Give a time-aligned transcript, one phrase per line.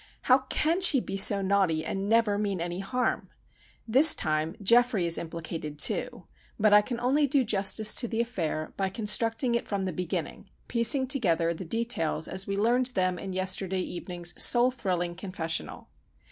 [0.23, 3.29] How can she be so naughty, and never mean any harm!
[3.87, 6.25] This time Geoffrey is implicated, too,
[6.59, 10.49] but I can only do justice to the affair by constructing it from the beginning,
[10.67, 15.87] piecing together the details as we learned them in yesterday evening's soul thrilling confessional.